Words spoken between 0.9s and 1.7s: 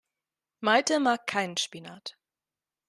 mag keinen